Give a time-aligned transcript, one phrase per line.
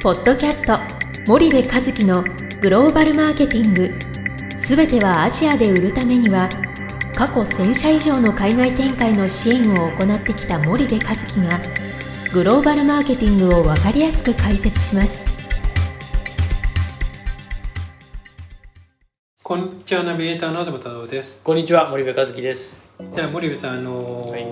[0.00, 0.78] ポッドキャスト
[1.26, 2.22] 森部和樹の
[2.60, 3.92] グローバルマーケティング。
[4.56, 6.48] すべてはアジアで売るためには
[7.16, 11.60] 過去1000社以上の海外展開の支援を行ってきた森部和樹が
[12.32, 15.26] グローバルマーケティングを分かりやすく解説します。
[19.42, 21.40] こんにちはナビゲーターの東太郎です。
[21.42, 22.78] こんにちは森部和樹です。
[23.16, 24.46] じゃあ森部さんあのーはい。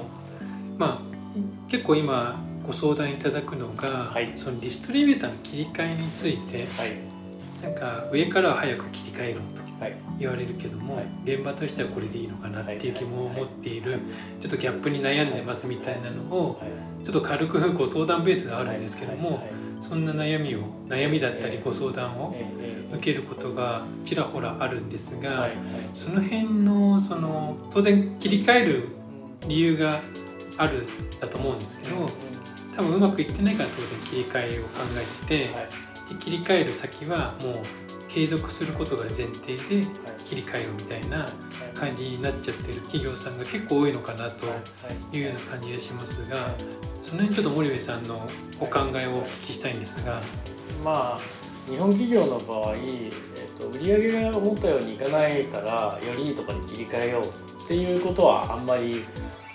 [0.76, 2.36] まあ結構今
[2.66, 4.32] ご相談いただくのが、はい。
[4.36, 6.92] そのディストリビューターの切り替えについてはい。
[7.62, 9.94] なんか上からは早く切り替えろとはい。
[10.18, 11.06] 言われるけども、はい。
[11.24, 14.00] 現場としてはこれでいいのかなっていう疑問を持っている、はい。
[14.40, 17.04] ちょっとギャップに悩んでますみたいなのをはい。
[17.04, 19.46] ちょっと軽くご相談ベースであるんですけども、
[19.80, 21.62] そんな悩みを悩みだったりええ。
[21.64, 22.34] ご相談を
[22.94, 25.48] 受けることがちらほらあるんですが、
[25.94, 28.88] その辺のその当然切り替える
[29.46, 30.00] 理由が
[30.56, 30.86] ある
[31.20, 32.08] だと思うんですけど
[32.76, 35.68] 多分うまくいってないから当然切り替えを考えてて、はい。
[36.08, 37.62] で切り替える先はもう
[38.08, 39.86] 継続することが前提で
[40.24, 41.26] 切り替えようみたいな
[41.74, 44.46] 感じになっちゃってる企業さんが結構多いのかなと
[45.12, 45.20] い。
[45.20, 46.48] うような感じがしますが
[47.02, 48.28] その辺ちょっと森部さんの
[48.60, 50.22] お考えをお聞きしたいんですが。
[50.84, 59.04] まあ日本企業の場合、えっと売上が思ったようにいかないからよりいいところに切り替えようっていうことはあんまり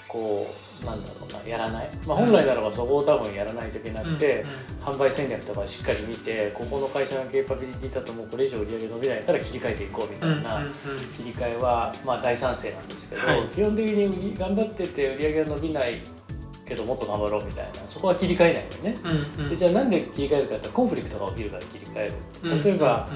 [0.10, 4.44] こうなんだろうなやらない、まあ、本来ならばそこを多分やらないといけなくて、
[4.82, 10.74] 販売戦略とかしっかり見てここの会社のケーパビリティだともうこれ以上売り上げ伸びないから切り替えていこうみたいな、うんうんうん。
[11.18, 13.48] 切り替えはまあ大賛成なんですけど、はい。
[13.50, 16.02] 基本的に頑張ってて売り上げが伸びない
[16.66, 18.96] けどもっと頑張ろうみたいなそこは切り替えないよね。
[19.04, 19.50] うんうん。
[19.50, 22.12] でじゃあなんで切り替えるかってコンフリクトが起きるから切り替え
[22.44, 23.14] うんる例えば、う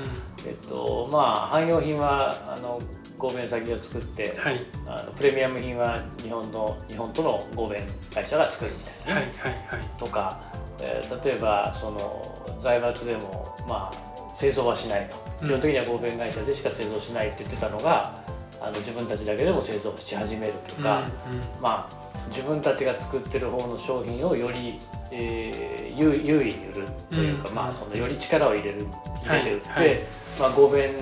[0.47, 2.79] んえっとまあ汎用品はあの
[3.17, 4.59] 合弁先が作って、はい。
[4.87, 9.99] あのプレミアム品は日本の日本との合弁会社が作るみたいなね、はいはいはい。
[9.99, 10.41] とか、
[10.81, 15.45] えー例えばその財閥でもまあ製造はしないと。
[15.45, 18.21] 基本的には合弁会社でしか製造しないって言ってたのが、
[18.61, 21.43] あの自分たちだけでも製造し始めるとか、うんうん。
[21.61, 24.79] まあ自分たちが作ってる方の商品をより、
[25.11, 27.55] えー優優位に売るというか、うん。
[27.55, 28.85] まあそのより力を入れる
[29.23, 29.99] 入れて売って、はいはい
[30.39, 30.93] まあ合弁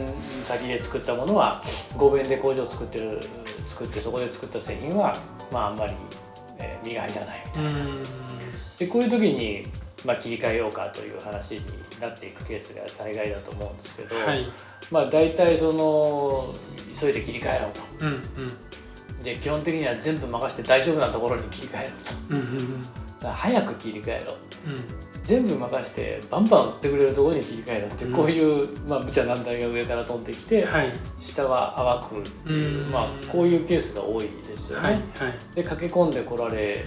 [0.44, 1.62] 先で作ったものは
[1.98, 3.20] 合弁で工場を作ってる
[3.68, 5.16] 作ってそこで作った製品は
[5.52, 5.94] まああんまり、
[6.60, 7.70] えー身が入らないみたいな。
[7.70, 8.04] うん。
[8.78, 9.66] でこういう時に、
[10.06, 11.62] まあ、切り替えようかという話に
[12.02, 14.46] なっていくケースが大概だと思うんですけど、はい。
[14.92, 16.54] まあ大体その
[17.00, 18.06] 急いで切り替えろと。
[18.06, 18.14] うん
[19.18, 19.24] うん。
[19.24, 22.36] で基本的には全部任せて大丈夫なところに切り替えろと。
[22.36, 22.38] う
[23.32, 24.36] 早く切り替えろ。
[24.68, 28.14] うん全部任せてバンバン売ってくれるところに切り替えろって、うん。
[28.14, 30.92] こういう、まあ、無茶難題が上から飛んできて、はい。
[31.22, 32.92] 下は淡くっていう、うん。
[32.92, 34.86] まあ、こういうケースが多いですよね。
[34.86, 35.04] はいはい。
[35.56, 36.86] で駆け込んでこられ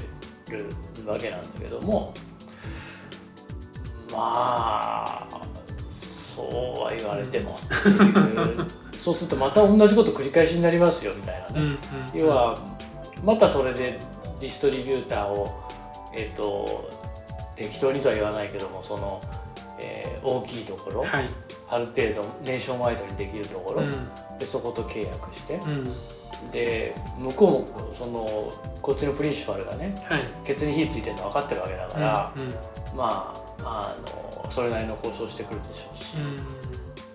[0.50, 0.66] る
[1.06, 2.14] わけなんだけども
[4.12, 5.40] まあ
[5.90, 7.52] そうは言われても。
[7.52, 8.66] っていう
[8.96, 11.78] そうするとまた同じこと繰り返しになりますよみたいなね、うんうん。
[12.14, 12.58] 要は
[13.24, 13.98] またそれで
[14.40, 15.62] ディストリビューターを
[16.12, 16.88] えっ、と
[17.56, 19.20] 適当にとは言わないけどもその、
[19.80, 21.28] えー大きいところ、はい。
[21.68, 23.90] ある程度ネーションワイドにできるところ、うん。
[24.38, 26.50] でそこと契約して、うん。
[26.50, 28.52] で向こうもその
[28.82, 30.22] こっちのプリンシパルがねはい。
[30.44, 32.98] ケツに火ついてるの分かってるわけだから、うん。
[32.98, 33.96] まああ
[34.44, 36.36] のそれなりの交渉してくるでしょうし、うん。
[36.36, 36.42] で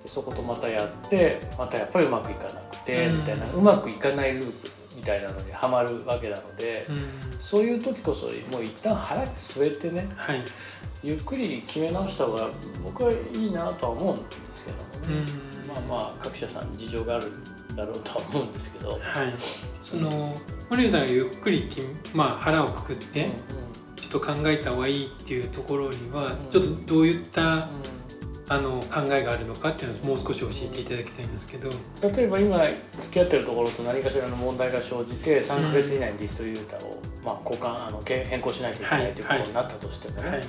[0.05, 3.17] そことまたやってまたやっぱりうまくいかなくて、うん。
[3.17, 7.07] みたいなうまくいかないループみたいなのにはまるわけなので、うん。
[7.39, 10.43] そういう時こそもう一旦腹据えてねはい。
[11.03, 12.49] ゆっくり決め直した方が
[12.83, 15.25] 僕はいいなとは思うんですけどもね、
[15.65, 15.67] うん。
[15.67, 18.91] まあまあ各社さん事情があるんだろうとは思うんですけど。
[18.91, 18.99] はい。
[19.83, 20.35] その
[20.69, 21.81] 森部さんがゆっくりき
[22.13, 23.31] まあ腹をくくってうん。
[23.95, 26.51] ちょっと考えた方がいいっていうところにはうん。
[26.51, 27.61] ちょっとどういったうん
[28.51, 31.69] あの考えがあるのかっていうのをもう少し教えていただきたいんですけど。
[32.01, 32.67] 例えば今
[32.99, 40.41] 付き合ってるところと何かしらの問題が生じて3ヶ月以内にディストリビューターを、まあ、交換あのけ変更しないといけないということになったとしてもね、はい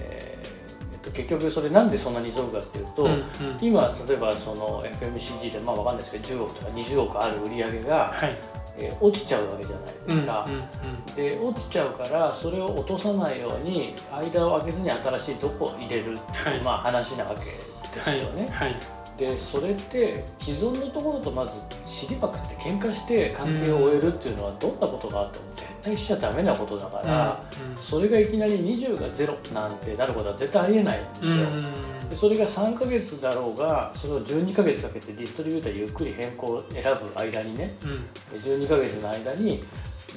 [0.00, 3.24] えーえっと、結局それなんでそんなに急ぐかっていうと、うんうん。
[3.62, 10.46] 今例えばその FMCG でまあわかんないですけど10億とか20億ある売り上げが、はいえー落ちちゃうわけじゃないですか。
[10.48, 10.66] うんうん
[11.14, 18.48] で落ちちゃうからそれを落とさないように間を空けずに新しいとこを入れるっていう、はいまあ、話なわけですよね。
[18.52, 18.76] はいはい
[19.16, 21.54] でそれって既存のところとまず
[21.86, 27.42] 尻まくって喧嘩して関係を終えるっていうのはどんなことがあっても絶対しちゃダメなことだから、
[27.76, 31.32] それがいきなり20がゼロなんてなることは絶対ありえないんですよ。
[31.32, 38.38] うんうんでそれが3ヶ月だろうがそれを12ヶ月かけてディストリビューターゆっくり変更を選ぶ間にねうん。
[38.38, 39.62] 12ヶ月の間に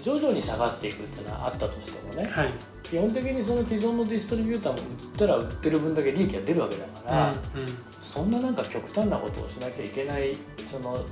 [0.01, 2.53] 徐々に下がっていくっていうのはあったとしてもね、はい。
[2.83, 7.67] 基本的にその既存のディストリビューターも売ったら売ってる分だけ利益が出るわけだから、うんうん。
[8.01, 11.03] そんななんか極端なことをしなきゃいけないその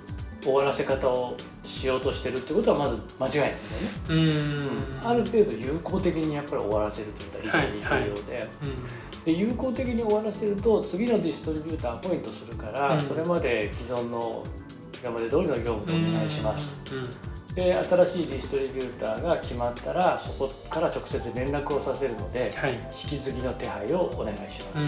[0.41, 5.09] 終わらせ方をしようとしてるってことはまず間違いないんだよね、うん。
[5.09, 13.01] ある程度有効的にやっぱり終わらせるってことは非常に重要で,、うんで有効的に終わらせると次のディストリビューターアポイントするから、うん。
[13.01, 14.41] それまで既存の
[15.03, 16.95] 今まで通りの業務でお願いしますと。
[16.95, 17.09] うん。
[17.53, 22.71] で新しいディストリビューターが決まったらそこから直接連絡をさせるのではい。
[22.71, 24.79] 引き継ぎの手配をお願いしま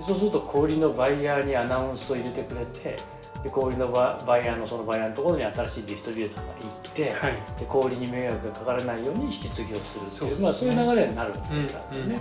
[0.00, 2.96] す、そうすると小売りのバイヤーにアナウンスを入れてくれて
[3.42, 7.32] で小売りのババイヤーのそのバイヤーのところに新しいディストリビューターが行って、はい。
[7.58, 12.20] で小売りに迷惑がかからないように引き継ぎをするっていうそうまあ、そういう流れになるわうんけなんだよね、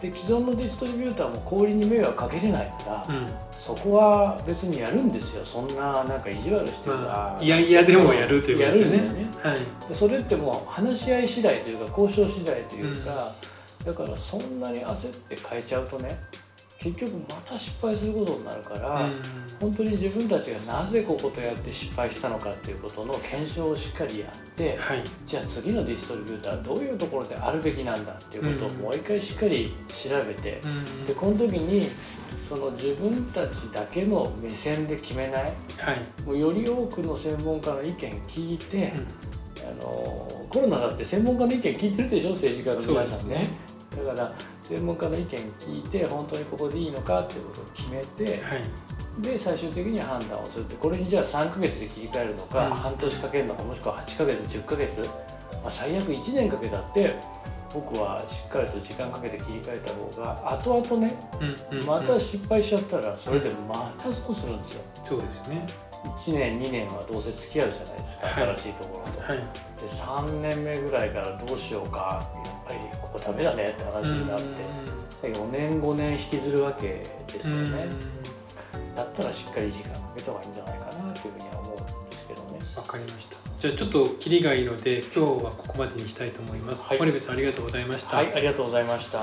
[0.00, 3.26] うで既存のディストリビューターも小売りに迷惑かけれないから、んうん。
[3.52, 5.44] そこは別にやるんですよ。
[5.44, 8.98] そんななんか意地悪してるまあいやいやでもやるということですよね。
[8.98, 9.26] ね。
[9.42, 9.58] はい。
[9.88, 13.32] でそれってもう話し合い次第というか交渉次第というか、
[13.84, 16.16] だからそんなに焦って変えちゃうとね
[16.82, 19.22] 結局また失敗することになるから、うん。
[19.60, 25.04] 本当に自分たちがなぜこことやって失敗したのかっていうことの検証をしっかりやって、はい。
[25.24, 31.06] じゃあ次のディストリビューターはどういうところであるべきなんだっていうことをうんもう一回しっかり調べて、うん。
[31.06, 31.88] でこの時に
[32.48, 35.48] その自分たちだけの目線で決めないは
[35.92, 36.26] い。
[36.26, 39.06] もうより多くの専門家の意見聞いて、うん。
[39.64, 43.46] あのコロナだって専門家の意見聞いてるでしょ政治家の皆さんね。
[43.94, 44.32] そうだから
[44.72, 48.62] 専門家の意見聞いて本当にここでいいのかっていうことを決めてはい。
[49.20, 52.74] で最終的に判断をするってこれにじゃあ3ヶ月で切り替えるのか、うん。
[52.74, 55.06] 半年かけるのかもしくは8ヶ月10ヶ月、ま
[55.66, 57.14] あ、最悪1年かけたって
[57.74, 61.14] 僕はしっかりと時間かけて切り替えた方が後々ね
[61.70, 64.82] うんうんまた失敗しちゃったらそれでまた損するんですよ。
[65.04, 65.66] そうですね
[66.04, 68.56] 1年2年はどうせ付き合うじゃないですか、はい。
[68.56, 69.20] 新しいところと。
[69.20, 69.38] はい。
[69.38, 69.44] で
[69.86, 74.92] 3年目ぐらいからどうしようかやっぱりここダメだねって話になって。
[75.22, 77.86] 4年5年引きずるわけですよね。
[78.96, 82.58] だったらしっかり時間かけた方がいいんじゃないかなというふうには思うんですけどね。
[82.76, 83.36] わかりました。
[83.60, 86.98] じゃあちょっとキリがいいので今日はここまでにしたいと思います、はい。
[86.98, 89.20] 森部さんありがとうございました、はいありがとうございました。